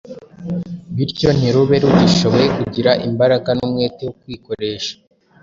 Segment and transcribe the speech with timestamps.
[0.95, 4.93] bityo ntirube rugishoboye kugira imbaraga n’umwete wo kwikoresha